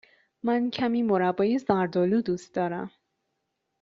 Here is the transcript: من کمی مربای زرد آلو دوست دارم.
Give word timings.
من 0.43 0.69
کمی 0.69 1.03
مربای 1.03 1.57
زرد 1.57 1.97
آلو 1.97 2.21
دوست 2.21 2.53
دارم. 2.53 2.91